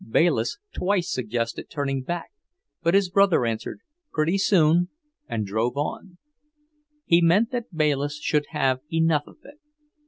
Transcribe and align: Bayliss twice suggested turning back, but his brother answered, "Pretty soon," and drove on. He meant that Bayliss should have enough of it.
Bayliss 0.09 0.57
twice 0.73 1.11
suggested 1.11 1.69
turning 1.69 2.01
back, 2.01 2.31
but 2.81 2.95
his 2.95 3.07
brother 3.11 3.45
answered, 3.45 3.81
"Pretty 4.11 4.39
soon," 4.39 4.89
and 5.29 5.45
drove 5.45 5.77
on. 5.77 6.17
He 7.05 7.21
meant 7.21 7.51
that 7.51 7.71
Bayliss 7.77 8.17
should 8.19 8.47
have 8.49 8.79
enough 8.91 9.27
of 9.27 9.37
it. 9.43 9.59